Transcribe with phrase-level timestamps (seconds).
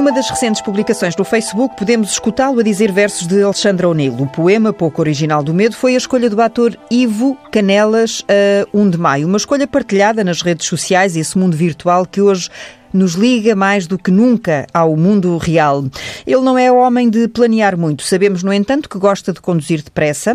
[0.00, 4.14] Numa das recentes publicações no Facebook, podemos escutá-lo a dizer versos de Alexandre O'Neill.
[4.14, 8.88] O poema, pouco original do medo, foi a escolha do ator Ivo Canelas a 1
[8.88, 9.26] de maio.
[9.26, 12.48] Uma escolha partilhada nas redes sociais e esse mundo virtual que hoje
[12.94, 15.84] nos liga mais do que nunca ao mundo real.
[16.26, 18.02] Ele não é homem de planear muito.
[18.02, 20.34] Sabemos, no entanto, que gosta de conduzir depressa,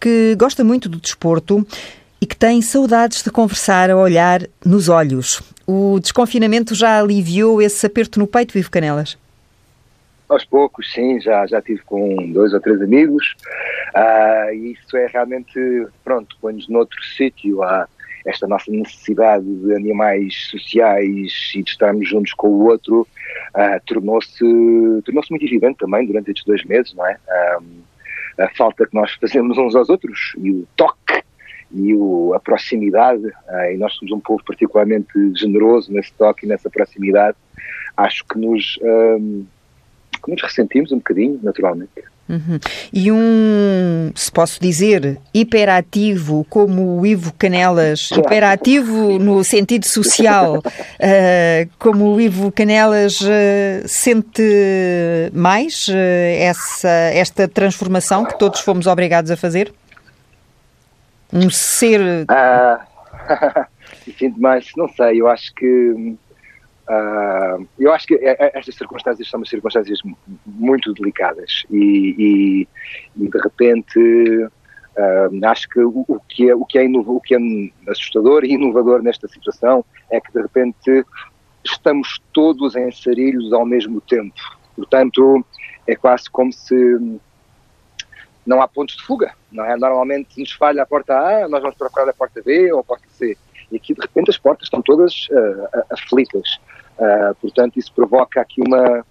[0.00, 1.64] que gosta muito do desporto
[2.20, 5.40] e que tem saudades de conversar a olhar nos olhos.
[5.66, 9.16] O desconfinamento já aliviou esse aperto no peito, Vivo Canelas?
[10.28, 13.34] Aos poucos, sim, já, já tive com dois ou três amigos
[13.94, 17.86] uh, e isso é realmente, pronto, põe-nos noutro sítio, há
[18.26, 23.06] esta nossa necessidade de animais sociais e de estarmos juntos com o outro
[23.54, 24.38] uh, tornou-se
[25.04, 27.18] tornou muito evidente também durante estes dois meses, não é?
[27.58, 27.64] Uh,
[28.38, 31.13] a falta que nós fazemos uns aos outros e o toque
[31.74, 36.48] e o, a proximidade, uh, e nós somos um povo particularmente generoso nesse toque e
[36.48, 37.36] nessa proximidade,
[37.96, 39.44] acho que nos, um,
[40.24, 42.14] que nos ressentimos um bocadinho, naturalmente.
[42.26, 42.58] Uhum.
[42.90, 51.70] E um, se posso dizer, hiperativo como o Ivo Canelas, hiperativo no sentido social, uh,
[51.78, 54.42] como o Ivo Canelas uh, sente
[55.34, 55.94] mais uh,
[56.38, 59.72] essa, esta transformação que todos fomos obrigados a fazer?
[61.34, 62.24] Um ser.
[62.28, 62.86] Ah,
[64.16, 66.16] sinto mais, não sei, eu acho que.
[66.86, 70.00] Uh, eu acho que é, é, estas circunstâncias são circunstâncias
[70.46, 72.68] muito delicadas e, e,
[73.16, 77.34] e de repente uh, acho que o, o, que é, o, que é o que
[77.34, 77.38] é
[77.90, 81.06] assustador e inovador nesta situação é que de repente
[81.64, 84.34] estamos todos em sarilhos ao mesmo tempo.
[84.76, 85.42] Portanto,
[85.86, 86.74] é quase como se
[88.46, 89.76] não há pontos de fuga, não é?
[89.76, 93.06] Normalmente nos falha a porta A, nós vamos procurar a porta B ou a porta
[93.10, 93.36] C.
[93.72, 96.58] E aqui, de repente, as portas estão todas uh, aflitas.
[96.98, 99.04] Uh, portanto, isso provoca aqui uma,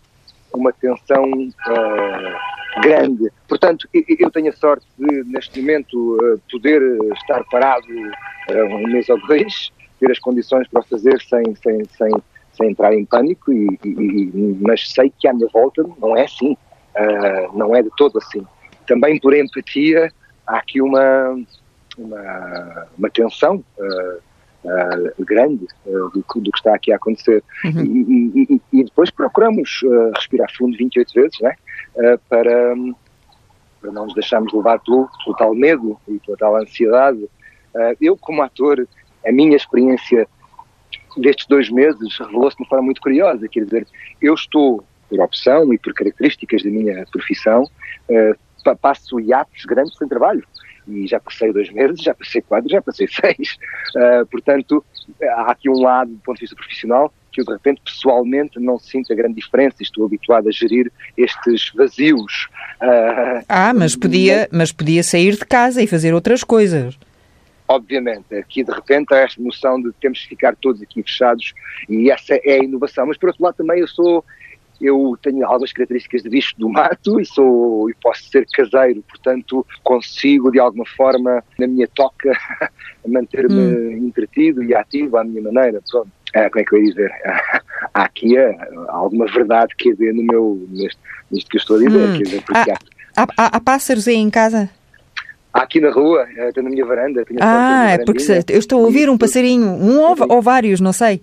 [0.54, 3.32] uma tensão uh, grande.
[3.48, 6.82] Portanto, eu tenho a sorte de, neste momento, poder
[7.14, 12.12] estar parado um mês ou dois, ter as condições para o fazer sem, sem, sem,
[12.54, 16.58] sem entrar em pânico, e, e, mas sei que à minha volta não é assim.
[17.54, 18.46] não é de todo assim
[18.84, 20.12] também por empatia,
[20.46, 21.38] há aqui uma,
[21.98, 24.18] uma, uma tensão uh,
[24.64, 27.44] uh, grande uh, do, do, que está aqui a acontecer.
[27.66, 27.84] Uhum.
[27.84, 29.82] E, e, depois procuramos
[30.16, 31.56] respirar fundo 28 vezes né,
[32.30, 32.76] para,
[33.82, 37.28] para não nos deixarmos levar pelo, pelo tal medo e pela tal ansiedade.
[38.00, 38.88] eu, como ator,
[39.26, 40.28] a minha experiência
[41.18, 43.48] destes dois meses revelou-se de uma forma muito curiosa.
[43.48, 43.88] Quer dizer,
[44.22, 47.70] eu estou, por opção e por características da minha profissão,
[48.82, 50.44] passo hiatos grandes sem trabalho.
[50.88, 53.58] E já passei dois meses, já passei quatro, já passei seis.
[53.96, 54.84] Uh, portanto,
[55.22, 58.78] há aqui um lado, do ponto de vista profissional, que eu de repente pessoalmente não
[58.78, 62.48] sinto a grande diferença e estou habituado a gerir estes vazios.
[62.82, 66.98] Uh, ah, mas podia, mas podia sair de casa e fazer outras coisas.
[67.68, 71.54] Obviamente, aqui de repente há esta noção de temos que ficar todos aqui fechados
[71.90, 73.08] e essa é a inovação.
[73.08, 74.24] Mas por outro lado também eu sou
[74.84, 79.66] eu tenho algumas características de bicho do mato e sou e posso ser caseiro, portanto
[79.84, 82.32] consigo de alguma forma na minha toca
[83.08, 84.08] manter-me hum.
[84.08, 85.82] entretido e ativo à minha maneira.
[85.90, 86.10] Pronto.
[86.34, 87.12] É, como é que eu ia dizer?
[87.94, 88.58] Há aqui é,
[88.88, 91.00] alguma verdade que haver no meu neste,
[91.32, 92.10] nisto que eu estou a dizer.
[92.10, 92.18] Hum.
[92.18, 92.44] Dizer,
[93.16, 94.70] há, há, há, há pássaros aí em casa?
[95.54, 97.24] Aqui na rua, eh, estou na minha varanda.
[97.40, 101.22] ah, é porque eu estou a ouvir um passarinho, um ou, ou, vários, não sei.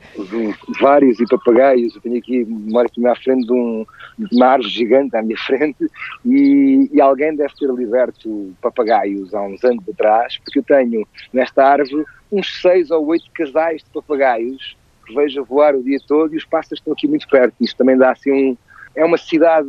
[0.80, 1.96] Vários e papagaios.
[1.96, 3.84] Eu tenho aqui, moro aqui à frente de, um,
[4.16, 5.84] de uma árvore gigante à minha frente
[6.24, 11.64] e, e, alguém deve ter liberto papagaios há uns anos atrás, porque eu tenho nesta
[11.64, 16.36] árvore uns seis ou oito casais de papagaios que vejo voar o dia todo e
[16.36, 17.54] os pássaros estão aqui muito perto.
[17.60, 18.56] Isto também dá assim um.
[18.94, 19.68] É uma cidade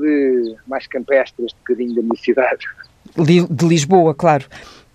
[0.68, 2.68] mais campestre, este bocadinho da minha cidade
[3.18, 4.46] de Lisboa, claro.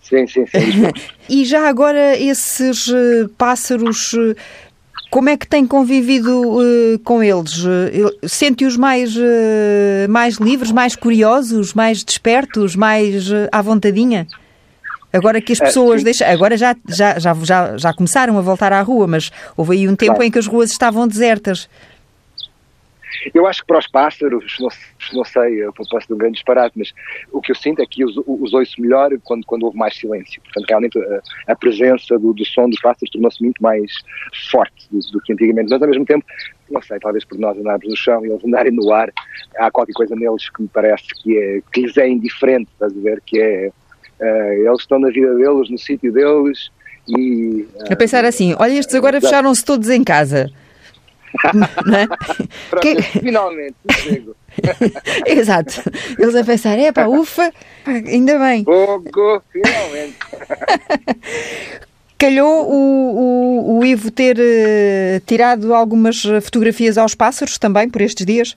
[0.09, 0.93] Sim, sim, sim.
[1.28, 4.37] e já agora esses uh, pássaros, uh,
[5.10, 7.64] como é que tem convivido uh, com eles?
[8.25, 9.14] Sente-os mais,
[10.08, 14.26] mais livres, mais curiosos, mais despertos, mais à vontadinha?
[15.12, 16.29] Agora que as pessoas deixam.
[16.29, 19.96] Agora já, já, já, já, já começaram a voltar à rua, mas houve aí um
[19.96, 20.25] tempo claro.
[20.25, 21.69] em que as ruas estavam desertas.
[23.35, 24.69] Eu acho que para os pássaros, não,
[25.12, 26.93] não sei, eu posso de um grande disparate, mas
[27.32, 30.41] o que eu sinto é que os, os ouço melhor quando, quando houve mais silêncio.
[30.43, 33.91] Portanto, realmente a, a presença do, do som dos pássaros tornou-se muito mais
[34.50, 35.70] forte do, do, que antigamente.
[35.70, 36.25] Mas ao mesmo tempo,
[36.70, 39.12] não sei, talvez por nós andarmos no chão e eles andarem no ar,
[39.56, 43.00] há qualquer coisa neles que me parece que, é, que lhes é indiferente, estás a
[43.00, 43.23] ver?
[43.25, 43.70] Que é.
[44.19, 46.70] Uh, eles estão na vida deles, no sítio deles.
[47.06, 50.50] E, uh, a pensar assim, olha, estes agora fecharam-se todos em casa.
[51.97, 52.06] É?
[52.71, 53.03] Pronto, que...
[53.03, 54.37] Finalmente, chego.
[55.27, 55.83] Exato.
[56.19, 57.53] Eles a pensar, é pá, ufa,
[57.87, 58.65] ainda bem.
[58.65, 60.17] Fogo, finalmente.
[62.19, 68.25] Calhou o, o, o Ivo ter uh, tirado algumas fotografias aos pássaros também por estes
[68.25, 68.56] dias?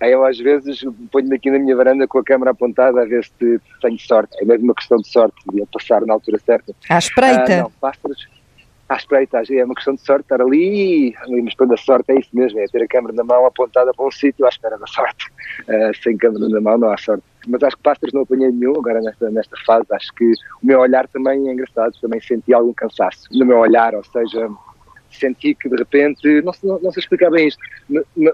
[0.00, 0.80] Eu às vezes
[1.10, 4.34] ponho-me aqui na minha varanda com a câmera apontada a ver se tenho sorte.
[4.40, 6.74] É mesmo uma questão de sorte, de passar na altura certa.
[6.88, 7.52] À espreita?
[7.52, 8.26] Ah, não, pássaros
[8.90, 11.14] à espreita, é uma questão de sorte estar ali,
[11.44, 14.04] mas quando a sorte é isso mesmo, é ter a câmera na mão apontada para
[14.04, 15.26] um sítio à espera da sorte.
[15.62, 17.22] Uh, sem câmera na mão não há sorte.
[17.46, 19.86] Mas acho que pássaros não apanhei nenhum agora nesta, nesta fase.
[19.92, 23.94] Acho que o meu olhar também é engraçado, também senti algum cansaço no meu olhar,
[23.94, 24.50] ou seja,
[25.08, 27.60] senti que de repente, não, não, não sei explicar bem isto,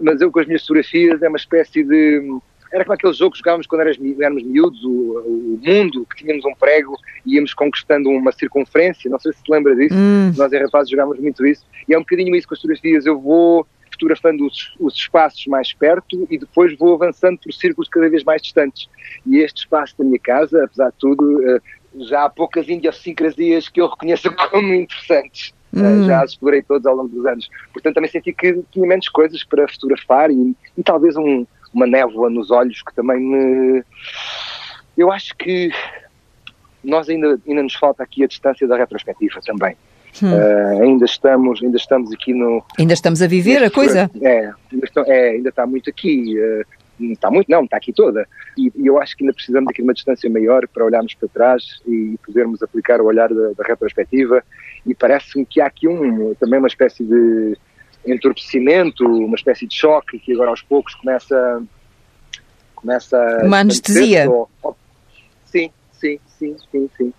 [0.01, 2.39] mas eu com as minhas fotografias é uma espécie de
[2.73, 6.55] era como aquele jogo que jogávamos quando éramos miúdos, o, o, mundo, que tínhamos um
[6.55, 10.33] prego e íamos conquistando uma circunferência, não sei se se lembra disso, hum.
[10.37, 13.19] nós em rapazes jogávamos muito isso, e é um bocadinho isso com as fotografias, eu
[13.21, 13.67] vou
[13.97, 18.43] fotografando os, os, espaços mais perto e depois vou avançando por círculos cada vez mais
[18.43, 18.89] distantes.
[19.27, 21.61] E este espaço da minha casa, apesar de tudo, eh,
[22.01, 25.55] já há poucas idiosincrasias que eu reconheço como interessantes.
[25.75, 26.05] Eh, hum.
[26.05, 27.49] Já as explorei todos ao longo dos anos.
[27.73, 32.31] Portanto, também senti que tinha menos coisas para fotografar e, e talvez um, uma névoa
[32.31, 33.85] nos olhos que também me.
[34.97, 35.71] Eu acho que
[36.83, 39.77] nós ainda, ainda nos falta aqui a distância da retrospectiva também.
[40.23, 40.33] Hum.
[40.33, 44.87] Uh, ainda estamos ainda estamos aqui no ainda estamos a viver a coisa é ainda,
[44.87, 46.65] está, é, ainda está muito aqui uh,
[47.13, 48.27] está muito não está aqui toda
[48.57, 51.29] e, e, eu acho que ainda precisamos aqui de uma distância maior para olharmos para
[51.29, 54.43] trás e podermos aplicar o olhar da, da retrospectiva
[54.87, 57.59] e parece-me que há aqui um também uma espécie de
[58.07, 61.63] entorpecimento, uma espécie de choque que agora aos poucos começa
[62.75, 64.31] começa uma anestesia.
[64.31, 64.77] Ou, ou,
[65.45, 67.13] sim, sim, sim, sim, sim.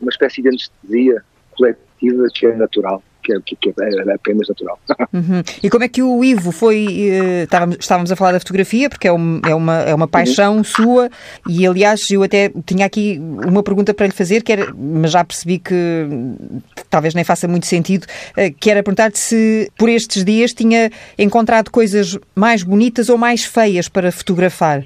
[0.00, 1.24] Uma espécie de anestesia
[1.56, 3.02] coletiva que é natural
[3.46, 4.78] que é, que é apenas natural.
[5.10, 5.42] Uhum.
[5.62, 6.86] E como é que o Ivo foi?
[7.10, 10.58] Eh, estávamos, estávamos a falar da fotografia, porque é, um, é, uma, é uma paixão
[10.58, 10.64] uhum.
[10.64, 11.10] sua,
[11.48, 15.24] e aliás, eu até tinha aqui uma pergunta para lhe fazer, que era, mas já
[15.24, 16.06] percebi que
[16.90, 21.70] talvez nem faça muito sentido, eh, que era perguntar-te se por estes dias tinha encontrado
[21.70, 24.82] coisas mais bonitas ou mais feias para fotografar.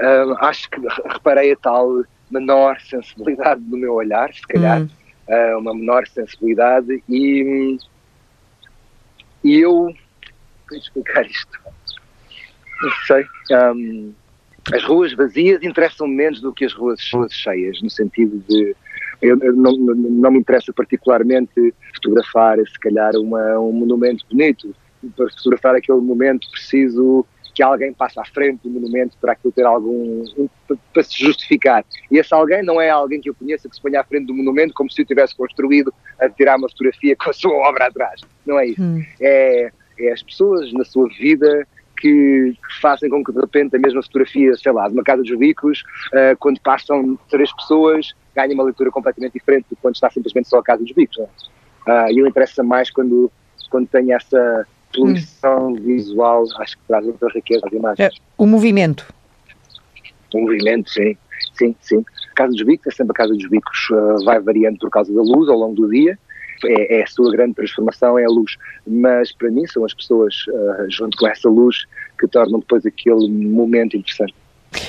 [0.00, 4.82] Uh, acho que reparei a tal menor sensibilidade no meu olhar, se calhar.
[4.82, 4.99] Hum
[5.30, 7.78] uh, uma menor sensibilidade e,
[9.42, 9.94] e eu
[10.70, 11.58] como explicar isto?
[12.82, 13.26] Não sei.
[13.50, 14.12] Um,
[14.72, 18.76] as ruas vazias interessam menos do que as ruas, ruas cheias, no sentido de
[19.20, 24.74] eu, eu não, não, me interessa particularmente fotografar, se calhar, uma, um monumento bonito.
[25.16, 29.64] Para fotografar aquele momento preciso que alguém passe à frente do monumento para aquilo ter
[29.64, 30.24] algum.
[30.36, 30.48] Um,
[30.92, 31.84] para se justificar.
[32.10, 34.34] E esse alguém não é alguém que eu conheça que se ponha à frente do
[34.34, 38.20] monumento como se eu tivesse construído a tirar uma fotografia com a sua obra atrás.
[38.46, 38.82] Não é isso.
[38.82, 39.02] Hum.
[39.20, 41.66] É, é as pessoas na sua vida
[42.00, 45.38] que, fazem com que de repente a mesma fotografia, sei lá, de uma casa dos
[45.38, 45.82] bicos,
[46.12, 50.58] uh, quando passam três pessoas, ganhe uma leitura completamente diferente do quando está simplesmente só
[50.58, 51.18] a casa dos bicos.
[51.18, 53.30] Uh, e ele interessa mais quando,
[53.70, 55.74] quando tem essa poluição hum.
[55.74, 58.00] visual, acho que traz outra riqueza às imagens.
[58.00, 59.06] É, o movimento.
[60.32, 61.16] O movimento, sim,
[61.54, 62.04] sim, sim.
[62.32, 65.12] A Casa dos Bicos é sempre a Casa dos Bicos, uh, vai variando por causa
[65.12, 66.18] da luz ao longo do dia,
[66.64, 68.56] é, é, a sua grande transformação, é a luz.
[68.86, 71.84] Mas para mim são as pessoas, uh, junto com essa luz,
[72.18, 74.34] que tornam depois aquele momento interessante.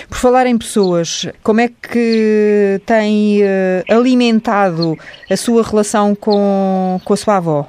[0.08, 3.46] Por falar em pessoas, como é que tem uh,
[3.90, 4.96] alimentado
[5.30, 7.68] a sua relação com, com a sua avó?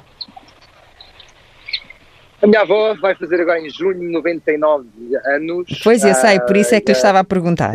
[2.43, 4.85] A minha avó vai fazer agora em junho 99
[5.25, 5.79] anos.
[5.81, 7.73] Pois eu sei, por isso é que eu estava a perguntar.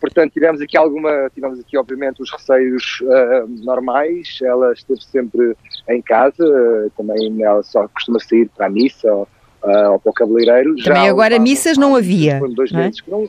[0.00, 4.38] Portanto, tivemos aqui alguma, tivemos aqui obviamente os receios uh, normais.
[4.42, 5.54] Ela esteve sempre
[5.90, 9.28] em casa, uh, também ela só costuma sair para a missa ou,
[9.62, 10.76] uh, ou para o cabeleireiro.
[10.76, 12.40] Também Já agora missas não havia.
[12.54, 12.84] Dois não é?
[12.84, 13.28] meses que não,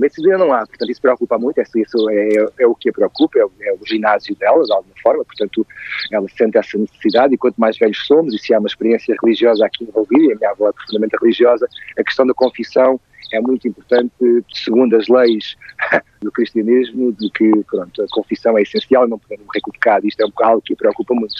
[0.00, 3.38] Medicina não há, portanto isso preocupa muito, isso, isso é, é, o que a preocupa,
[3.38, 5.66] é o, é o, ginásio dela, de alguma forma, portanto
[6.12, 9.64] ela sente essa necessidade e quanto mais velhos somos, e se há uma experiência religiosa
[9.64, 13.00] aqui envolvida, e a minha avó é profundamente religiosa, a questão da confissão
[13.32, 14.12] é muito importante,
[14.52, 15.56] segundo as leis
[16.22, 20.32] do cristianismo, de que pronto, a confissão é essencial, não podemos pecado, isto é um
[20.42, 21.34] algo que preocupa muito.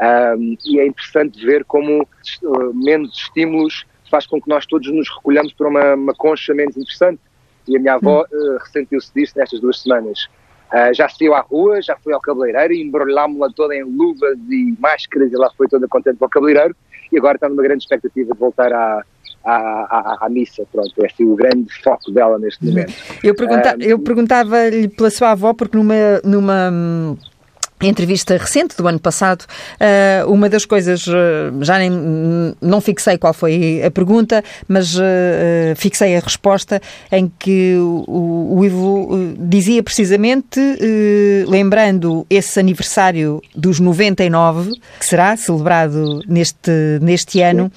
[0.00, 5.08] Um, e é interessante ver como uh, menos estímulos faz com que nós todos nos
[5.08, 7.20] recolhamos para uma, uma concha menos interessante
[7.68, 10.28] e a minha avó uh, ressentiu-se disso nestas duas semanas.
[10.72, 15.32] Uh, já saiu à rua, já foi ao cabeleireiro, embrulhámos-la toda em luvas e máscaras
[15.32, 16.76] e lá foi toda contente para o cabeleireiro
[17.12, 19.02] e agora está numa grande expectativa de voltar à,
[19.44, 22.92] à, à, à, missa, pronto, é assim o grande foco dela neste momento.
[23.22, 27.16] Eu, pergunta, uh, eu perguntava-lhe pela sua avó porque numa, numa
[27.88, 31.12] entrevista recente do ano passado, uh, uma das coisas, uh,
[31.62, 31.90] já nem,
[32.60, 35.00] não fixei qual foi a pergunta, mas uh,
[35.76, 40.60] fixei a resposta em que o, o Ivo dizia precisamente,
[41.46, 46.70] lembrando esse aniversário dos 99, que será celebrado neste,
[47.00, 47.70] neste ano,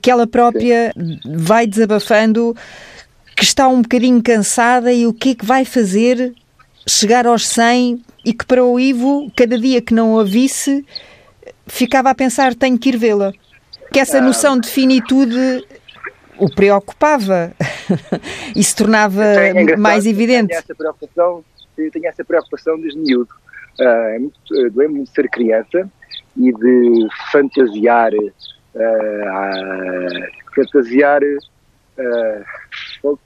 [0.00, 0.92] que ela própria
[1.24, 2.54] vai desabafando
[3.36, 6.32] que está um bocadinho cansada e o que é que vai fazer
[6.86, 10.84] chegar aos 100 e que para o Ivo, cada dia que não a visse,
[11.66, 13.32] ficava a pensar: tenho que ir vê-la.
[13.92, 14.22] Que essa ah.
[14.22, 15.66] noção de finitude
[16.38, 17.52] o preocupava
[18.56, 20.48] e se tornava é mais evidente.
[20.48, 21.44] Tenho essa preocupação,
[21.76, 23.30] tenho essa preocupação desde miúdo.
[23.78, 25.90] Uh, é muito, doemos de ser criança
[26.36, 28.32] e de fantasiar, uh,
[30.54, 32.44] fantasiar, uh,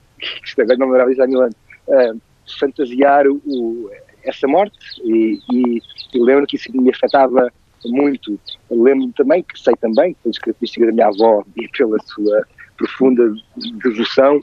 [0.43, 1.55] isto agora não me lembrava disso há mil anos,
[1.87, 2.21] uh,
[2.55, 3.91] fantasiar o,
[4.23, 5.81] essa morte e, e,
[6.13, 7.51] lembro que isso me afetava
[7.85, 8.39] muito.
[8.69, 12.45] Lembro também que sei também, pelas características da minha avó e pela sua
[12.77, 13.33] profunda
[13.81, 14.39] devoção,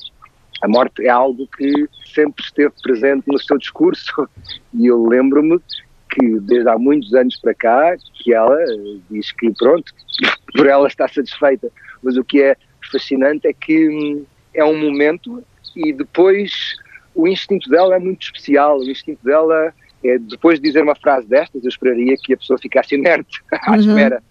[0.62, 4.28] a morte é algo que sempre esteve presente no seu discurso
[4.72, 5.60] e eu lembro-me
[6.10, 8.56] que desde há muitos anos para cá que ela
[9.10, 9.92] diz que pronto,
[10.54, 11.70] por ela está satisfeita,
[12.02, 12.56] mas o que é
[12.90, 15.44] fascinante é que hum, é um momento
[15.76, 16.76] e depois
[17.14, 18.78] o instinto dela é muito especial.
[18.78, 19.72] O instinto dela
[20.04, 23.72] é, depois de dizer uma frase destas, eu esperaria que a pessoa ficasse inerte à
[23.72, 23.76] uhum.
[23.76, 24.22] espera.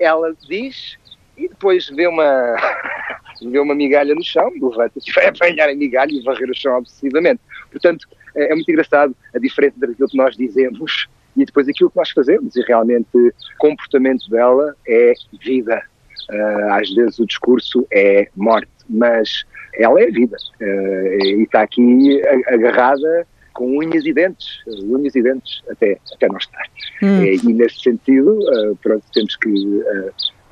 [0.00, 0.98] Ela diz
[1.36, 2.56] e depois vê uma,
[3.42, 7.40] vê uma migalha no chão, levanta-se, vai apanhar a migalha e varrer o chão obsessivamente.
[7.70, 11.96] Portanto, é, é muito engraçado a diferença daquilo que nós dizemos e depois aquilo que
[11.96, 12.56] nós fazemos.
[12.56, 15.82] E realmente o comportamento dela é vida.
[16.28, 19.44] Uh, às vezes o discurso é morte, mas
[19.74, 25.62] ela é vida uh, e está aqui agarrada com unhas e dentes, unhas e dentes
[25.68, 26.64] até, até não estar.
[27.02, 27.22] Hum.
[27.22, 29.82] E, e, nesse sentido, uh, pronto, temos que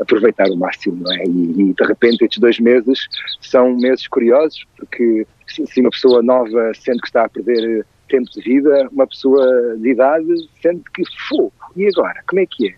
[0.00, 1.24] aproveitar o máximo, não é?
[1.24, 3.08] E, e, de repente estes dois meses
[3.40, 8.40] são meses curiosos, porque se uma pessoa nova sente que está a perder tempo de
[8.40, 10.26] vida, uma pessoa de idade
[10.62, 12.22] sente que, fogo, e agora?
[12.26, 12.74] Como é que é?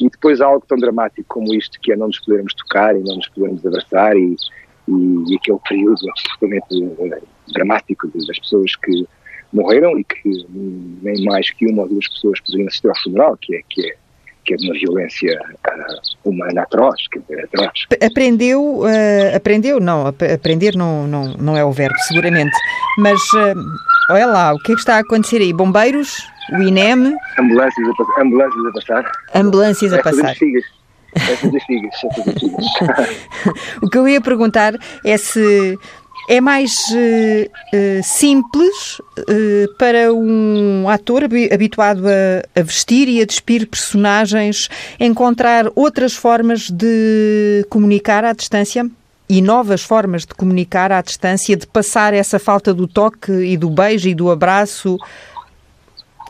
[0.00, 3.16] E depois algo tão dramático como isto, que é não nos podermos tocar e não
[3.16, 4.34] nos podermos abraçar e,
[4.90, 9.06] e, e aquele período absolutamente eh, dramático das pessoas que
[9.52, 10.46] morreram e que
[11.02, 13.94] nem mais que uma ou duas pessoas poderiam assistir ao funeral, que é, que é,
[14.44, 17.86] que é de uma violência uh, humana atroz, que é atroz.
[18.02, 22.56] Aprendeu, uh, aprendeu, não, aprender não, não, não é o verbo, seguramente,
[22.98, 23.54] mas uh,
[24.10, 25.52] olha lá, o que é que está a acontecer aí?
[25.52, 26.16] Bombeiros?
[26.52, 27.14] O INEM?
[27.38, 29.12] Ambulâncias a, ambulâncias a passar.
[29.34, 30.02] Ambulâncias a
[31.14, 33.08] é passar.
[33.82, 34.74] o que eu ia perguntar
[35.04, 35.78] é se
[36.28, 43.66] é mais uh, simples uh, para um ator habituado a, a, vestir e a despir
[43.66, 44.68] personagens
[45.00, 48.88] encontrar outras formas de comunicar à distância?
[49.28, 53.70] E novas formas de comunicar à distância, de passar essa falta do toque e do
[53.70, 54.98] beijo e do abraço?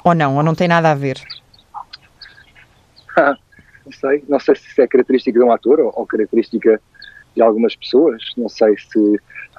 [0.05, 0.37] Ou não?
[0.37, 1.21] Ou não tem nada a ver?
[3.91, 6.81] não sei, não sei se isso é característica de um ator ou, ou característica
[7.35, 8.99] de algumas pessoas, não sei se...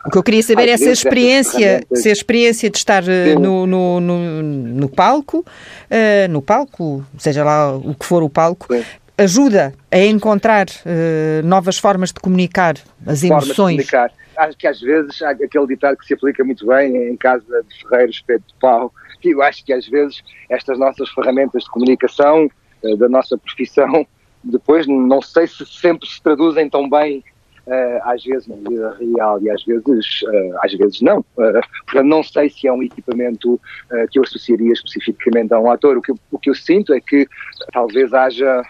[0.05, 3.35] O que eu queria saber é se a experiência, se a experiência de estar eh,
[3.35, 8.73] no, no, no, no, palco, uh, no palco, seja lá o que for o palco,
[8.73, 8.83] Sim.
[9.15, 13.49] ajuda a encontrar uh, novas formas de comunicar as emoções.
[13.49, 14.11] de comunicar.
[14.37, 17.83] Acho que às vezes há aquele ditado que se aplica muito bem em casa de
[17.83, 18.91] ferreiros, espeto de pau,
[19.23, 22.49] e eu acho que às vezes estas nossas ferramentas de comunicação,
[22.81, 24.07] uh, da nossa profissão,
[24.43, 27.23] depois não sei se sempre se traduzem tão bem
[27.67, 31.19] Uh, às vezes na vida real e às vezes, uh, às vezes não.
[31.19, 33.61] Uh, portanto, não sei se é um equipamento
[34.09, 35.95] que eu associaria especificamente a um ator.
[35.95, 37.27] O que, eu, o que eu sinto é que
[37.71, 38.63] talvez haja,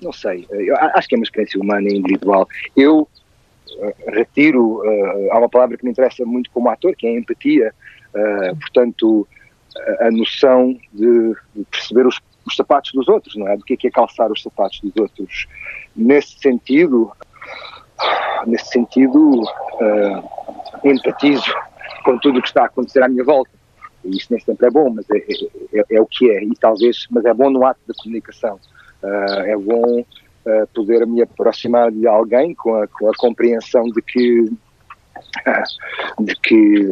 [0.00, 0.46] não sei,
[0.94, 2.48] acho que é uma experiência humana e individual.
[2.76, 3.08] Eu
[4.06, 4.80] retiro,
[5.32, 7.74] há uma palavra que me interessa muito como ator, que é a empatia.
[8.60, 9.26] portanto,
[10.00, 13.56] a noção de, de perceber os os sapatos dos outros, não é?
[13.56, 15.46] Do que é, calçar os sapatos dos outros.
[15.94, 17.10] Nesse sentido,
[18.46, 20.30] nesse sentido, uh,
[20.84, 21.52] empatizo
[22.04, 23.50] com tudo o que está a acontecer à minha volta.
[24.04, 25.18] E isso nem sempre é bom, mas é,
[25.74, 26.44] é, é, o que é.
[26.44, 28.60] E talvez, mas é bom no ato da comunicação.
[29.02, 34.00] Uh, é bom uh, poder me aproximar de alguém com a, com a compreensão de
[34.02, 34.44] que,
[36.20, 36.90] de que,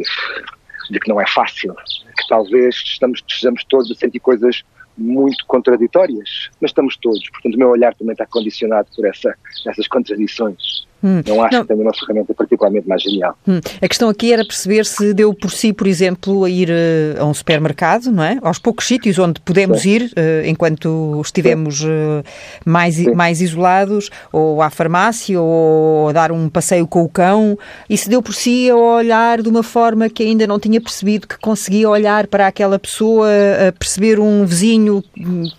[0.89, 4.63] de que não é fácil, que talvez estamos, estejamos todos a sentir coisas
[4.97, 7.29] muito contraditórias, mas estamos todos.
[7.29, 9.35] Portanto, o meu olhar também está condicionado por essa,
[9.67, 10.87] essas contradições.
[11.05, 11.21] Hum.
[11.27, 11.61] Não acho não.
[11.61, 13.37] que tenha uma ferramenta particularmente mais genial.
[13.47, 13.59] Hum.
[13.79, 17.25] A questão aqui era perceber se deu por si, por exemplo, a ir uh, a
[17.25, 18.39] um supermercado, não é?
[18.41, 19.89] Aos poucos sítios onde podemos Sim.
[19.89, 22.23] ir uh, enquanto estivemos uh,
[22.65, 27.55] mais, mais isolados, ou à farmácia, ou a dar um passeio com o cão,
[27.87, 31.27] e se deu por si a olhar de uma forma que ainda não tinha percebido,
[31.27, 33.29] que conseguia olhar para aquela pessoa,
[33.67, 35.03] a perceber um vizinho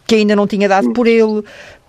[0.09, 0.93] que ainda não tinha dado hum.
[0.93, 1.45] por ele.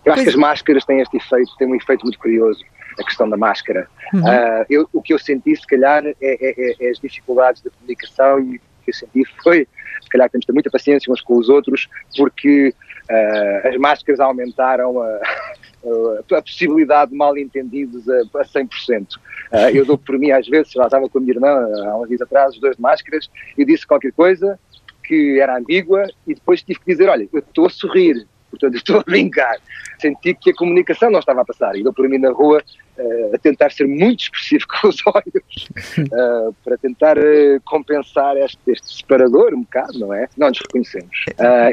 [0.06, 0.24] Eu acho pois...
[0.24, 2.64] que as máscaras têm este efeito, têm um efeito muito curioso
[3.00, 3.88] a questão da máscara.
[4.14, 4.22] Uhum.
[4.22, 7.70] Uh, eu, o que eu senti, se calhar, é, é, é, é, as dificuldades da
[7.70, 9.68] comunicação e o que eu senti foi,
[10.02, 12.74] se calhar, temos de ter muita paciência uns com os outros, porque
[13.10, 18.68] uh, as máscaras aumentaram a, a, a possibilidade de mal-entendidos a, a 100%.
[19.16, 21.50] Uh, eu dou por mim, às vezes, já estava com a minha irmã
[21.86, 24.60] há uns dias atrás, os dois de máscaras, e disse qualquer coisa
[25.08, 29.00] que era ambígua e depois tive que dizer, olha, eu estou a sorrir, portanto estou
[29.00, 29.58] a brincar.
[30.00, 32.64] Senti que a comunicação não estava a passar e dou por mim na rua
[32.98, 38.60] uh, a tentar ser muito expressivo com os olhos uh, para tentar uh, compensar este,
[38.68, 40.28] este, separador um bocado, não é?
[40.38, 41.26] Não nos reconhecemos.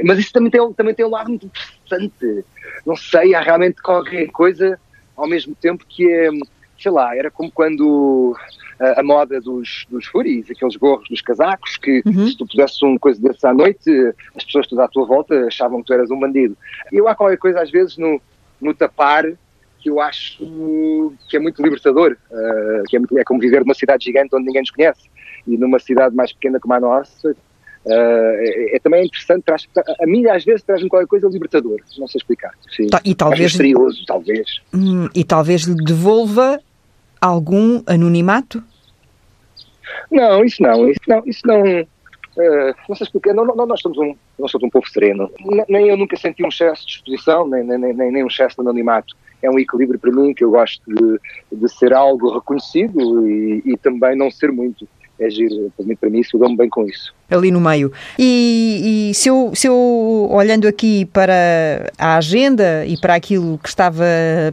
[0.05, 2.45] mas isso também tem, também tem um lado muito interessante.
[2.87, 4.79] Não sei, há realmente qualquer coisa
[5.17, 6.29] ao mesmo tempo que é,
[6.79, 8.37] sei lá, era como quando
[8.79, 12.27] a, a moda dos, dos furis, aqueles gorros dos casacos, que uhum.
[12.27, 13.91] se tu pusesses uma coisa desses à noite,
[14.37, 16.57] as pessoas todas à tua volta achavam que tu eras um bandido.
[16.93, 18.21] E eu há qualquer coisa às vezes no,
[18.61, 19.25] no tapar
[19.81, 20.39] que eu acho
[21.29, 24.63] que é muito libertador, uh, que é, é como viver numa cidade gigante onde ninguém
[24.63, 25.11] nos conhece
[25.47, 27.37] e numa cidade mais pequena como a nossa,
[27.87, 29.69] é, é, também interessante, traz,
[30.01, 32.53] a mim às vezes traz-me qualquer coisa libertador, não sei explicar.
[32.75, 32.87] Sim.
[32.87, 34.63] Tá, e talvez, misterioso, talvez.
[34.73, 36.61] Hum, e talvez lhe devolva
[37.21, 38.63] algum anonimato?
[40.11, 41.63] Não, isso não, isso não, isso não.
[41.63, 45.31] Uh, não sei explicar, não, não, nós somos um, nós somos um povo sereno.
[45.69, 48.63] Nem eu nunca senti um excesso de exposição, nem, nem, nem, nem um excesso de
[48.63, 49.15] anonimato.
[49.43, 51.21] É um equilíbrio para mim que eu gosto de,
[51.53, 54.89] de ser algo reconhecido e, e também não ser muito
[55.19, 57.15] é giro, para mim, para mim isso dou-me bem com isso.
[57.31, 57.93] Ali no meio.
[58.19, 63.69] E, e, se, eu, se eu, olhando aqui para a agenda e para aquilo que
[63.69, 64.05] estava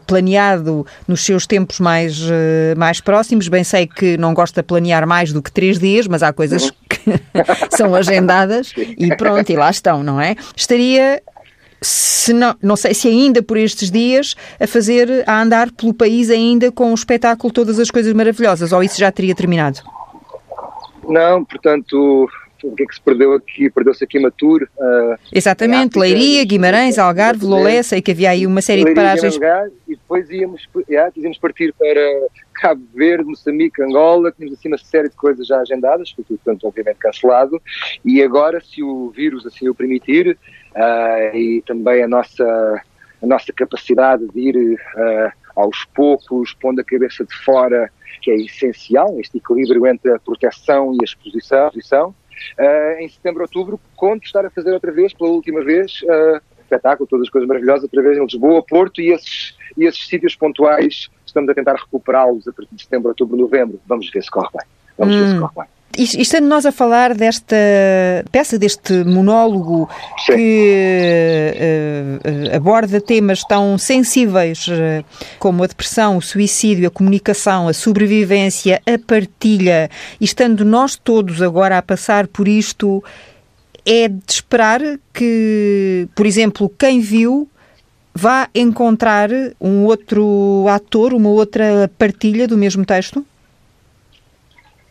[0.08, 5.06] planeado nos seus tempos mais, eh, mais próximos, bem sei que não gosta de planear
[5.08, 6.72] mais do que três dias, mas há coisas uhum.
[6.90, 7.20] que
[7.76, 10.36] são agendadas e pronto, e lá estão, não é?
[10.56, 11.22] Estaria
[11.82, 16.30] se não, não sei se ainda por estes dias, a fazer, a andar pelo país
[16.30, 19.82] ainda com o espetáculo Todas as Coisas Maravilhosas, ou isso já teria terminado?
[21.12, 22.30] Não, portanto,
[22.64, 23.70] o que é que se perdeu aqui?
[23.70, 24.68] Perdeu-se aqui uma tour.
[24.78, 29.40] Uh, Exatamente, Leiria, Guimarães, Algarve, Lolé, sei que havia aí uma série Leiria, de paragens.
[29.88, 32.02] E depois íamos, yeah, íamos partir para
[32.54, 36.68] Cabo Verde, Moçambique, Angola, tínhamos assim uma série de coisas já agendadas, foi tudo, portanto,
[36.68, 37.62] obviamente cancelado,
[38.06, 40.38] e agora, se o vírus assim o permitir,
[40.76, 42.82] uh, e também a nossa,
[43.22, 48.36] a nossa capacidade de ir uh, aos poucos, pondo a cabeça de fora que é
[48.36, 51.68] essencial, este equilíbrio entre a proteção e a exposição.
[51.68, 52.16] exposição.
[52.58, 57.08] Uh, em setembro, outubro, conto estar a fazer outra vez, pela última vez, uh, espetáculo,
[57.08, 61.10] todas as coisas maravilhosas, outra vez em Lisboa, Porto e esses, e esses sítios pontuais,
[61.26, 63.80] estamos a tentar recuperá-los a partir de setembro, outubro, novembro.
[63.86, 64.68] Vamos ver se corre bem.
[64.98, 65.20] Vamos hum.
[65.20, 65.42] ver se hum.
[65.42, 65.81] corre bem.
[65.98, 67.56] E estando nós a falar desta
[68.32, 69.90] peça, deste monólogo
[70.26, 70.36] Sim.
[70.36, 75.04] que uh, uh, aborda temas tão sensíveis uh,
[75.38, 81.42] como a depressão, o suicídio, a comunicação, a sobrevivência, a partilha, e estando nós todos
[81.42, 83.04] agora a passar por isto,
[83.86, 84.82] é de esperar
[85.14, 87.50] que, por exemplo, quem viu
[88.14, 93.26] vá encontrar um outro ator, uma outra partilha do mesmo texto?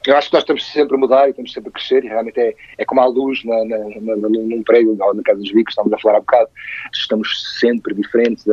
[0.07, 2.41] Eu acho que nós estamos sempre a mudar e estamos sempre a crescer e realmente
[2.41, 5.73] é, é como a luz na, na, na, num prédio ou na Casa dos Vicos,
[5.73, 6.49] estamos a falar há bocado,
[6.93, 8.45] estamos sempre diferentes,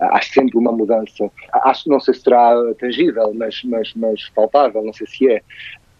[0.00, 1.30] há sempre uma mudança.
[1.52, 5.42] Acho, não sei se será tangível, mas, mas, mas palpável, não sei se é.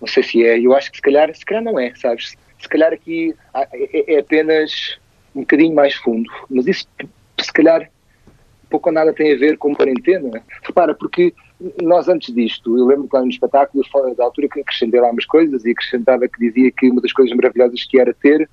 [0.00, 2.34] Não sei se é, eu acho que se calhar, se calhar não é, sabes?
[2.58, 4.98] Se calhar aqui é, é apenas
[5.34, 6.86] um bocadinho mais fundo, mas isso
[7.40, 7.90] se calhar
[8.70, 10.42] pouco ou nada tem a ver com quarentena.
[10.62, 11.34] Repara, porque
[11.82, 13.84] nós antes disto, eu lembro quando no espetáculo,
[14.16, 17.34] da altura que acrescentei lá umas coisas e acrescentava que dizia que uma das coisas
[17.36, 18.48] maravilhosas que era ter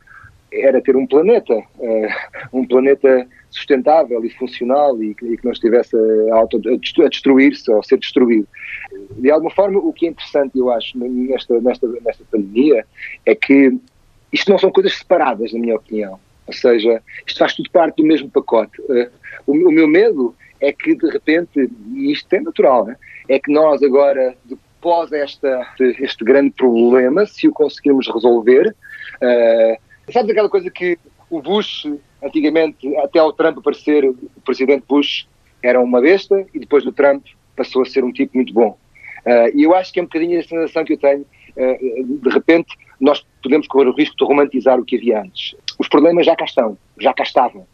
[0.52, 2.08] era ter um planeta, uh,
[2.52, 8.48] um planeta sustentável e funcional e, que não estivesse a, destruir-se ou a ser destruído.
[9.18, 12.86] De alguma forma, o que é interessante, eu acho, nesta, nesta, nesta pandemia,
[13.26, 13.78] é que
[14.32, 16.20] isto não são coisas separadas, na minha opinião.
[16.48, 18.82] Ou seja, isto faz tudo parte do mesmo pacote.
[19.46, 22.96] O, o, meu medo é que, de repente, e isto é natural, né?
[23.28, 24.36] é que nós agora,
[24.80, 28.76] após esta, este grande problema, se o conseguirmos resolver,
[29.18, 30.98] uh, sabes aquela coisa que
[31.30, 31.88] o Bush,
[32.24, 35.28] antigamente, até o Trump aparecer, o presidente Bush
[35.64, 38.78] era uma besta, e depois do Trump passou a ser um tipo muito bom.
[39.26, 41.26] Uh, e eu acho que é um bocadinho a sensação que eu tenho.
[41.56, 45.56] Uh, de repente, nós podemos correr o risco de romantizar o que havia antes.
[45.80, 47.66] Os problemas já cá estão, já cá estavam.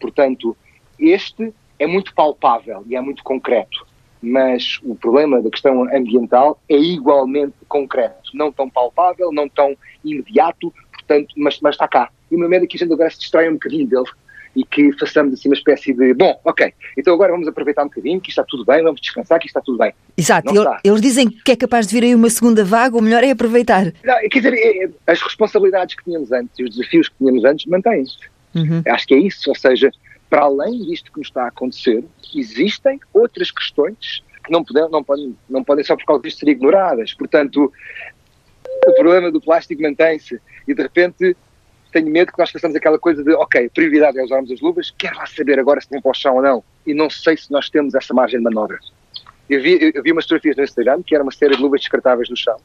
[0.00, 0.56] Portanto,
[0.98, 3.86] este é muito palpável e é muito concreto.
[4.22, 8.30] Mas o problema da questão ambiental é igualmente concreto.
[8.34, 12.10] Não tão palpável, não tão imediato, portanto, mas, mas está cá.
[12.30, 14.08] E o meu medo é que a gente agora se distraia um bocadinho dele
[14.56, 18.18] e que façamos assim uma espécie de bom, ok, então agora vamos aproveitar um bocadinho,
[18.18, 19.92] que está tudo bem, vamos descansar, que está tudo bem.
[20.16, 20.50] Exato,
[20.82, 23.92] eles dizem que é capaz de vir aí uma segunda vaga, o melhor é aproveitar.
[24.02, 27.44] Não, quer dizer, é, é, as responsabilidades que tínhamos antes e os desafios que tínhamos
[27.44, 28.16] antes mantêm-se.
[28.54, 28.82] Uhum.
[28.86, 29.90] Acho que é isso, ou seja,
[30.28, 35.36] para além disto que nos está a acontecer, existem outras questões que não, não, podem,
[35.48, 37.14] não podem só por causa disto ser ignoradas.
[37.14, 37.72] Portanto,
[38.86, 41.36] o problema do plástico mantém-se e de repente
[41.92, 45.16] tenho medo que nós façamos aquela coisa de, ok, prioridade é usarmos as luvas, quero
[45.16, 46.64] lá saber agora se vão para o chão ou não.
[46.86, 48.78] E não sei se nós temos essa margem de manobra.
[49.48, 52.28] Eu vi, eu vi umas fotografias no Instagram, que era uma série de luvas descartáveis
[52.28, 52.56] no chão.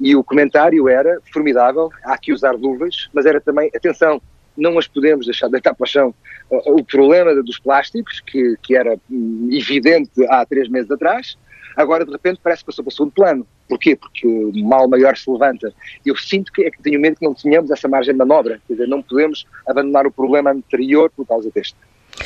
[0.00, 4.20] E o comentário era, formidável, há que usar luvas, mas era também, atenção,
[4.58, 6.14] não as podemos deixar deitar para o chão.
[6.50, 11.38] O problema dos plásticos, que, que era hum, evidente há três meses atrás,
[11.76, 13.46] agora de repente parece que passou para o segundo plano.
[13.68, 13.94] Porquê?
[13.94, 15.72] Porque o mal maior se levanta.
[16.04, 18.74] Eu sinto que, é que tenho medo que não tenhamos essa margem de manobra, quer
[18.74, 21.76] dizer, não podemos abandonar o problema anterior por causa deste.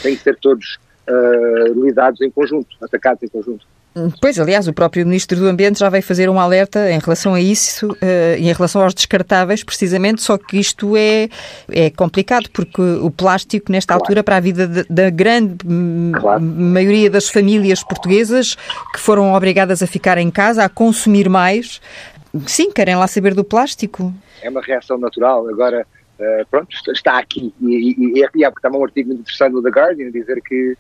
[0.03, 3.66] Tem que ser todos uh, lidados em conjunto, atacados em conjunto.
[4.20, 7.40] Pois, aliás, o próprio Ministro do Ambiente já veio fazer um alerta em relação a
[7.40, 11.28] isso, uh, em relação aos descartáveis, precisamente, só que isto é,
[11.70, 14.02] é complicado, porque o plástico, nesta claro.
[14.02, 15.57] altura, para a vida de, da grande
[16.18, 16.42] claro.
[16.42, 18.55] maioria das famílias portuguesas
[18.92, 21.81] que foram obrigadas a ficar em casa, a consumir mais,
[22.46, 24.12] sim, querem lá saber do plástico.
[24.42, 25.46] É uma reação natural.
[25.48, 25.87] Agora,
[26.18, 27.52] uh, pronto, está aqui.
[27.61, 30.76] E, e, e, e há estava um artigo muito interessante no The Guardian, dizer que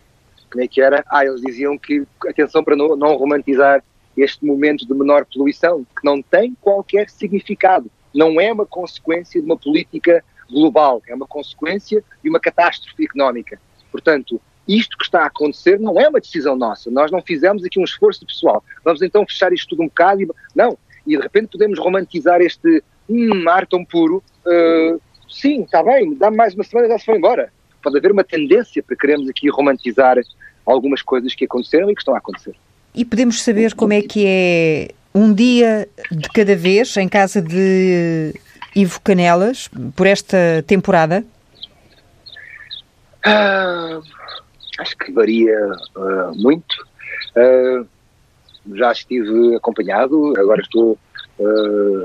[0.52, 1.02] como é que era?
[1.08, 3.82] Ah, eles diziam que, atenção para não, não romantizar
[4.16, 7.90] este momento de menor poluição, que não tem qualquer significado.
[8.14, 13.58] Não é uma consequência de uma política global, é uma consequência de uma catástrofe económica.
[13.90, 14.38] Portanto,
[14.68, 16.90] isto que está a acontecer não é uma decisão nossa.
[16.90, 18.62] Nós não fizemos aqui um esforço pessoal.
[18.84, 20.28] Vamos então fechar isto tudo um bocado e.
[20.54, 20.76] Não.
[21.06, 24.22] E de repente podemos romantizar este hum, ar tão puro.
[24.46, 27.52] Uh, sim, está bem, dá-me mais uma semana e já se foi embora.
[27.82, 30.16] Pode haver uma tendência para queremos aqui romantizar
[30.64, 32.54] algumas coisas que aconteceram e que estão a acontecer.
[32.94, 38.34] E podemos saber como é que é um dia de cada vez em casa de
[38.74, 41.24] Ivo Canelas por esta temporada?
[43.26, 44.02] Uh,
[44.78, 45.58] acho que varia
[45.96, 46.74] uh, muito.
[47.36, 47.86] Uh,
[48.74, 50.98] já estive acompanhado, agora estou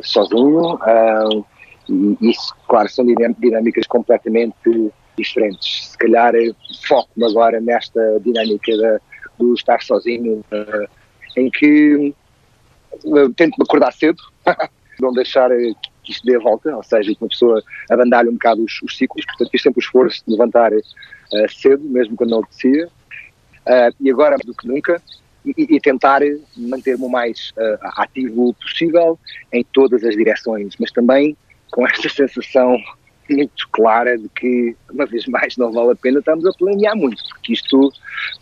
[0.01, 0.79] sozinho.
[1.87, 5.89] e isso, claro, são dinâmicas completamente diferentes.
[5.89, 6.33] Se calhar
[6.87, 9.01] foco-me agora nesta dinâmica
[9.37, 10.87] do estar sozinho, uh,
[11.35, 12.13] em que
[13.05, 14.21] uh, tento-me acordar cedo,
[14.99, 15.49] não deixar
[16.03, 18.97] que isto dê a volta, ou seja, que uma pessoa abandalhe um bocado os, os
[18.97, 20.83] ciclos, portanto fiz sempre o esforço de levantar uh,
[21.49, 22.89] cedo, mesmo quando não apetecia,
[23.99, 25.01] e agora, do que nunca,
[25.45, 26.21] e, e tentar
[26.55, 27.51] manter-me o mais
[27.97, 29.19] ativo possível
[29.51, 31.35] em todas as direções, mas também
[31.69, 32.77] com esta sensação
[33.29, 37.21] muito clara de que, uma vez mais, não vale a pena estarmos a planear muito,
[37.29, 37.91] porque isto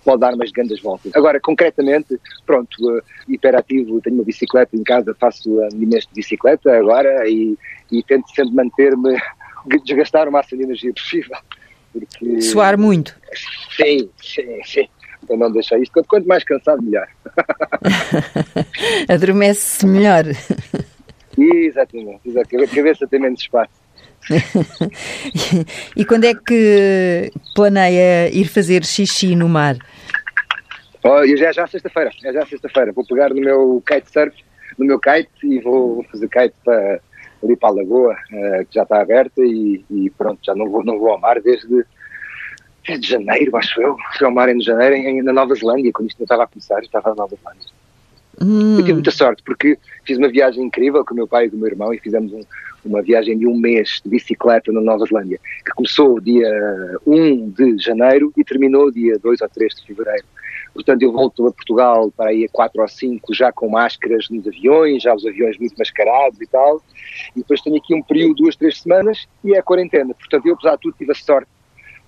[0.04, 1.12] pode dar umas grandes voltas.
[1.15, 6.76] Agora, concretamente, pronto, uh, hiperativo, tenho uma bicicleta em casa, faço a minha de bicicleta
[6.78, 7.58] agora e,
[7.91, 9.17] e tento sempre manter-me,
[9.84, 11.38] desgastar o máximo de energia possível.
[11.91, 13.15] Porque, Suar muito.
[13.76, 14.88] Sim, sim, sim.
[15.26, 17.08] Para não deixar isto, quanto mais cansado, melhor.
[19.10, 20.26] Adormece-se melhor.
[21.38, 22.71] Exatamente, exatamente.
[22.71, 23.85] A cabeça tem menos espaço.
[25.96, 29.78] E quando é que planeia ir fazer xixi no mar?
[31.04, 32.92] Oh, já já sexta-feira, é já sexta-feira.
[32.92, 34.36] Vou pegar no meu kitesurf,
[34.78, 37.00] no meu kite e vou fazer kite para
[37.44, 40.84] ali para a lagoa, uh, que já está aberta e, e, pronto, já não vou,
[40.84, 41.86] não vou ao mar desde,
[42.88, 43.96] desde janeiro, acho eu.
[44.18, 46.82] Fui ao mar em janeiro em, na Nova Zelândia, quando isto não estava a começar,
[46.82, 47.75] estava na Nova Zelândia.
[48.41, 48.78] Hum.
[48.78, 51.56] Eu tive muita sorte porque fiz uma viagem incrível com o meu pai e com
[51.56, 52.41] o meu irmão e fizemos um,
[52.84, 56.50] uma viagem de um mês de bicicleta na Nova Zelândia, que começou dia
[57.06, 60.26] 1 de janeiro e terminou dia 2 ou 3 de fevereiro.
[60.74, 64.45] Portanto, eu volto a Portugal para aí a 4 ou 5 já com máscaras nos
[64.45, 66.82] aviões, já os aviões muito mascarados e tal.
[67.34, 70.13] E depois tenho aqui um período, duas, três semanas e é a quarentena.
[70.13, 71.48] Portanto, eu, apesar de tudo, tive a sorte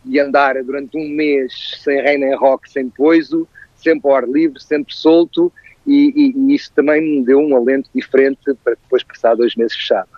[0.03, 4.61] de andar durante um mês sem reina em rock, sem poiso, sempre ao ar livre,
[4.61, 5.51] sempre solto.
[5.87, 10.09] E, e, isso também me deu um alento diferente para depois passar dois meses fechado.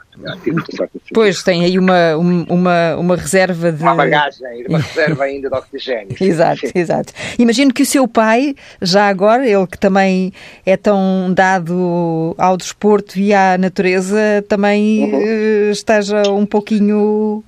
[1.13, 3.81] Pois, tem aí uma, uma, uma reserva de.
[3.81, 6.15] Uma bagagem, uma reserva ainda de oxigênio.
[6.19, 6.71] exato, sim.
[6.75, 7.13] exato.
[7.37, 10.33] Imagino que o seu pai, já agora, ele que também
[10.65, 15.21] é tão dado ao desporto e à natureza, também uhum.
[15.21, 17.43] Eh, esteja um pouquinho.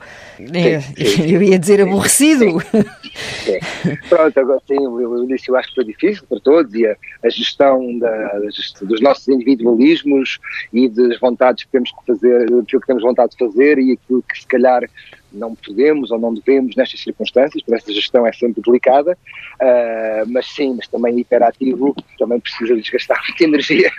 [0.47, 2.59] Sim, eu ia dizer aborrecido.
[3.43, 3.59] Sim.
[4.07, 7.29] Pronto, agora sim, o início eu acho que foi difícil para todos e a, a
[7.29, 8.39] gestão da,
[8.81, 10.39] dos nossos individualismos
[10.73, 14.23] e das vontades que temos que fazer, aquilo que temos vontade de fazer e aquilo
[14.23, 14.83] que se calhar
[15.33, 19.17] não podemos ou não devemos nestas circunstâncias, por essa gestão é sempre delicada,
[19.61, 23.91] uh, mas sim, mas também hiperativo, também precisa desgastar muita energia,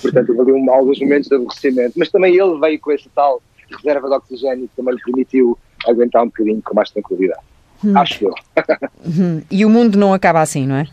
[0.00, 4.08] portanto houve um, alguns momentos de aborrecimento, mas também ele veio com esse tal reserva
[4.08, 7.40] de oxigênio que também lhe permitiu aguentar um bocadinho com mais tranquilidade,
[7.84, 7.96] hum.
[7.96, 8.34] acho eu.
[9.02, 9.42] Hum.
[9.50, 10.86] E o mundo não acaba assim, não é?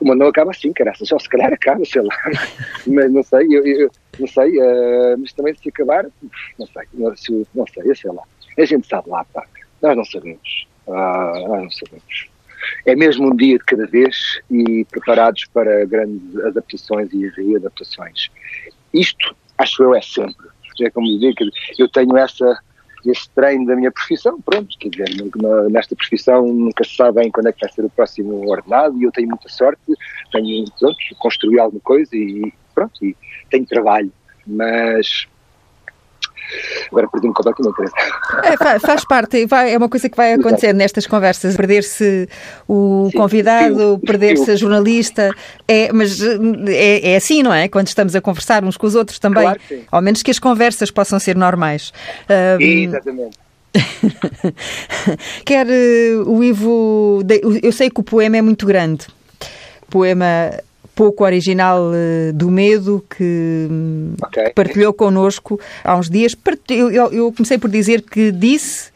[0.00, 2.16] O mundo não acaba assim, caraças, só se calhar acaba, sei lá,
[2.86, 6.06] mas não sei, eu, eu não sei, uh, mas também se acabar,
[6.58, 7.14] não sei, não,
[7.54, 8.22] não sei, sei lá.
[8.58, 9.44] A gente sabe lá, pá.
[9.80, 10.66] Nós não sabemos.
[10.88, 12.28] Ah, nós não sabemos.
[12.84, 18.28] É mesmo um dia de cada vez e preparados para grandes adaptações e readaptações.
[18.92, 20.48] Isto, acho eu, é sempre.
[20.82, 22.58] É como dizer que eu tenho essa,
[23.06, 25.08] esse treino da minha profissão, pronto, quer dizer,
[25.70, 29.04] nesta profissão nunca se sabe bem quando é que vai ser o próximo ordenado e
[29.04, 29.80] eu tenho muita sorte,
[30.32, 33.16] tenho, pronto, construí alguma coisa e pronto, e
[33.50, 34.12] tenho trabalho,
[34.46, 35.26] mas
[36.90, 37.92] Agora perdi-me completamente.
[38.42, 40.78] É, faz parte, vai, é uma coisa que vai acontecer Exato.
[40.78, 42.28] nestas conversas, perder-se
[42.68, 45.30] o sim, convidado, perder-se a jornalista,
[45.68, 46.20] é, mas
[46.68, 47.68] é, é, assim, não é?
[47.68, 50.90] Quando estamos a conversar uns com os outros também, claro ao menos que as conversas
[50.90, 51.92] possam ser normais.
[52.28, 53.38] Um, Exatamente.
[55.44, 57.20] Quer uh, o Ivo.
[57.62, 59.06] Eu sei que o poema é muito grande.
[59.82, 60.52] O poema
[61.00, 63.66] pouco original uh, do medo que,
[64.22, 64.44] okay.
[64.44, 66.36] que, partilhou connosco há uns dias.
[66.68, 68.92] Eu, eu, comecei por dizer que disse,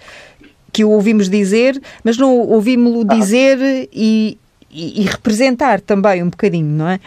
[0.71, 3.15] que o ouvimos dizer, mas não ouvimos-lo ah.
[3.15, 4.37] dizer e,
[4.71, 7.01] e, e, representar também um bocadinho, não é?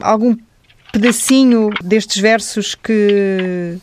[0.00, 0.34] Algum
[0.90, 3.76] pedacinho destes versos que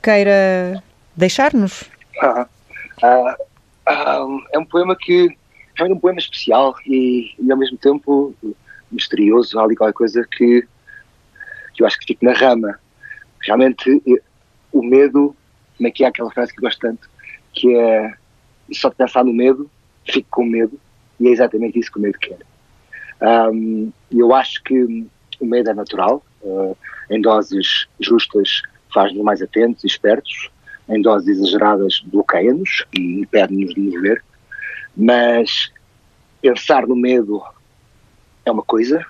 [0.00, 0.80] queira
[1.16, 1.82] deixar-nos?
[2.22, 2.46] Ah,
[3.02, 3.36] ah,
[3.84, 5.28] ah, é um poema que
[5.76, 8.32] é um poema especial e, e ao mesmo tempo
[8.90, 10.66] misterioso, há ali qualquer coisa que,
[11.74, 12.78] que eu acho que fica na rama.
[13.40, 14.02] Realmente,
[14.72, 15.34] o medo,
[15.76, 17.08] como é que é aquela frase que eu gosto tanto,
[17.52, 18.14] que é
[18.72, 19.70] só de pensar no medo,
[20.04, 20.78] fico com medo,
[21.20, 22.38] e é exatamente isso que o medo quer.
[23.20, 25.06] Um, eu acho que
[25.40, 26.76] o medo é natural, uh,
[27.10, 30.50] em doses justas faz-nos mais atentos e espertos,
[30.88, 34.24] em doses exageradas bloqueia-nos e impede-nos de nos ver,
[34.96, 35.70] mas
[36.40, 37.42] pensar no medo
[38.48, 39.04] é uma coisa,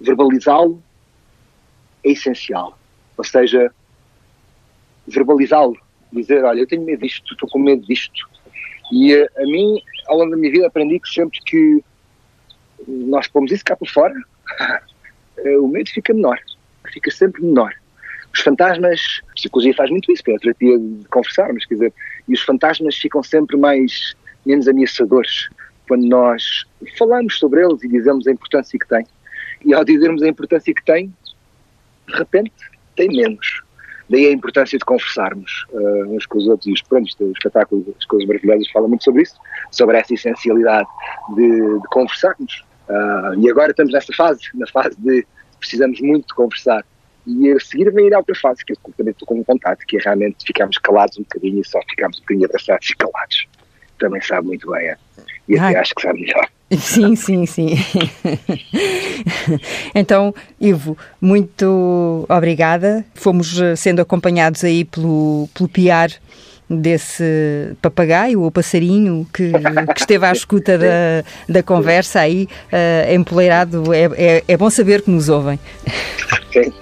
[0.00, 0.82] verbalizá-lo
[2.04, 2.78] é essencial.
[3.16, 3.72] Ou seja,
[5.06, 5.76] verbalizá-lo,
[6.12, 8.28] dizer, olha, eu tenho medo disto, estou com medo disto.
[8.92, 11.84] E a, eh, a mim, ao longo da minha vida, aprendi que sempre que
[12.88, 14.14] nós pomos isso cá por fora,
[15.38, 16.38] eh, o medo fica menor,
[16.92, 17.74] fica sempre menor.
[18.32, 21.94] Os fantasmas, a psicologia faz muito isso, pela terapia de conversarmos, quer dizer,
[22.28, 24.14] e os fantasmas ficam sempre mais,
[24.46, 25.50] menos ameaçadores
[25.90, 26.64] quando nós
[26.96, 29.04] falamos sobre eles e dizemos a importância que têm.
[29.64, 31.12] E ao dizermos a importância que têm,
[32.06, 32.52] de repente,
[32.94, 33.64] tem menos.
[34.08, 36.68] Daí a importância de conversarmos uh, uns com os outros.
[36.68, 39.34] E os, pronto, o espetáculo das coisas maravilhosas fala muito sobre isso,
[39.72, 40.88] sobre essa essencialidade
[41.34, 42.64] de, de conversarmos.
[42.88, 45.26] Uh, e agora estamos nessa fase, na fase de
[45.58, 46.84] precisamos muito de conversar.
[47.26, 50.00] E a seguir vem a outra fase, que eu também estou com vontade, que é
[50.00, 53.48] realmente ficarmos calados um bocadinho e só ficarmos um bocadinho abraçados e calados.
[54.00, 54.88] Também sabe muito bem.
[54.88, 54.96] É
[55.50, 56.46] e até acho que sabe melhor.
[56.78, 57.74] Sim, sim, sim.
[59.92, 63.04] então, Ivo, muito obrigada.
[63.12, 66.10] Fomos eh, sendo acompanhados aí pelo, pelo piar
[66.70, 73.92] desse papagaio ou passarinho que, que, esteve à escuta da, da conversa aí, uh, empoleirado.
[73.92, 75.58] É, é, é, bom saber que nos ouvem.
[76.54, 76.72] Sim.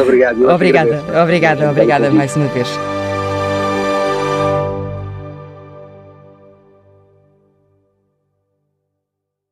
[0.00, 0.48] obrigado.
[0.48, 2.68] Obrigada, obrigada, obrigada mais uma vez.